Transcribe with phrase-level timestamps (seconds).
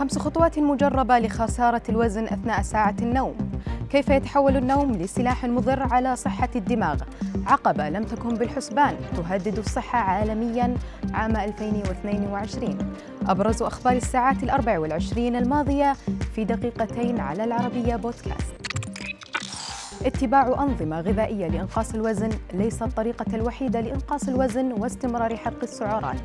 [0.00, 3.34] خمس خطوات مجربة لخسارة الوزن أثناء ساعة النوم.
[3.90, 7.02] كيف يتحول النوم لسلاح مضر على صحة الدماغ؟
[7.46, 10.74] عقبة لم تكن بالحسبان تهدد الصحة عالميا
[11.12, 12.78] عام 2022
[13.26, 15.92] أبرز أخبار الساعات الأربع والعشرين الماضية
[16.34, 18.59] في دقيقتين على العربية بودكاست.
[20.06, 26.20] اتباع أنظمة غذائية لإنقاص الوزن ليس الطريقة الوحيدة لإنقاص الوزن واستمرار حرق السعرات.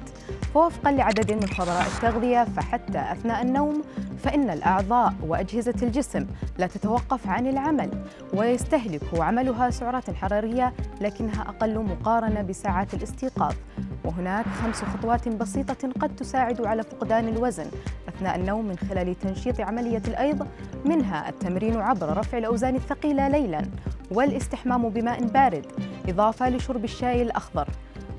[0.54, 3.82] فوفقا لعدد من خبراء التغذية فحتى أثناء النوم
[4.18, 6.26] فإن الأعضاء وأجهزة الجسم
[6.58, 7.90] لا تتوقف عن العمل
[8.34, 13.54] ويستهلك عملها سعرات حرارية لكنها أقل مقارنة بساعات الاستيقاظ.
[14.06, 17.66] وهناك خمس خطوات بسيطة قد تساعد على فقدان الوزن
[18.10, 20.48] أثناء النوم من خلال تنشيط عملية الأيض
[20.86, 23.62] منها التمرين عبر رفع الأوزان الثقيلة ليلاً
[24.12, 25.66] والاستحمام بماء بارد
[26.10, 27.68] إضافة لشرب الشاي الأخضر.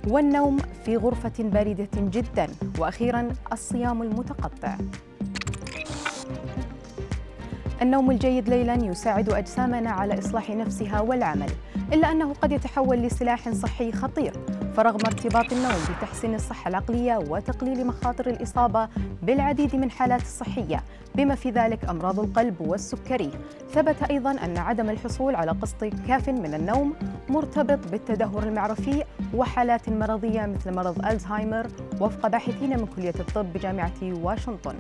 [0.09, 2.47] والنوم في غرفة باردة جدا
[2.79, 4.77] وأخيرا الصيام المتقطع.
[7.83, 11.51] النوم الجيد ليلا يساعد أجسامنا على إصلاح نفسها والعمل
[11.93, 14.33] إلا أنه قد يتحول لسلاح صحي خطير
[14.77, 18.89] فرغم ارتباط النوم بتحسين الصحة العقلية وتقليل مخاطر الإصابة
[19.23, 23.31] بالعديد من حالات الصحية بما في ذلك أمراض القلب والسكري.
[23.73, 26.95] ثبت أيضا أن عدم الحصول على قسط كاف من النوم
[27.29, 29.05] مرتبط بالتدهور المعرفي
[29.35, 31.67] وحالات مرضية مثل مرض ألزهايمر
[32.01, 34.75] وفق باحثين من كلية الطب بجامعة واشنطن.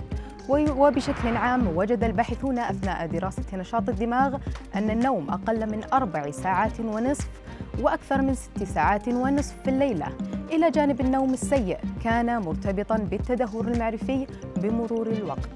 [0.48, 4.36] وبشكل عام وجد الباحثون أثناء دراسة نشاط الدماغ
[4.74, 7.28] أن النوم أقل من أربع ساعات ونصف
[7.80, 10.06] وأكثر من ست ساعات ونصف في الليلة.
[10.50, 15.48] إلى جانب النوم السيء كان مرتبطا بالتدهور المعرفي بمرور الوقت.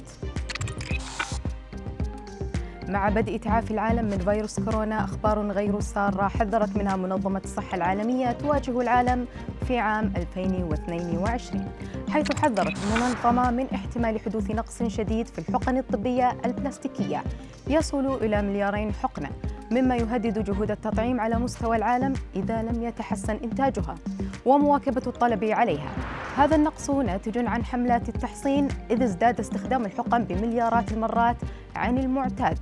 [2.89, 8.33] مع بدء تعافي العالم من فيروس كورونا أخبار غير سارة حذرت منها منظمة الصحة العالمية
[8.33, 9.27] تواجه العالم
[9.69, 11.69] في عام 2022
[12.11, 17.23] حيث حذرت المنظمة من احتمال حدوث نقص شديد في الحقن الطبية البلاستيكية
[17.69, 19.31] يصل إلى مليارين حقنة
[19.71, 23.95] مما يهدد جهود التطعيم على مستوى العالم إذا لم يتحسن إنتاجها
[24.47, 25.91] ومواكبة الطلب عليها.
[26.37, 31.37] هذا النقص ناتج عن حملات التحصين إذ ازداد استخدام الحقن بمليارات المرات
[31.77, 32.59] عن المعتاد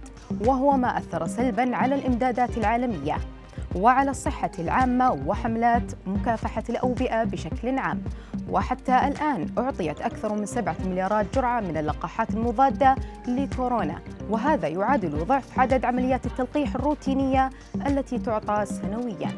[0.47, 3.17] وهو ما أثر سلبا على الإمدادات العالمية.
[3.77, 8.03] وعلى الصحة العامة وحملات مكافحة الأوبئة بشكل عام.
[8.51, 12.95] وحتى الآن أعطيت أكثر من سبعة مليارات جرعة من اللقاحات المضادة
[13.29, 13.99] لكورونا
[14.31, 17.51] وهذا يعادل ضعف عدد عمليات التلقيح الروتينية
[17.87, 19.31] التي تعطى سنوياً.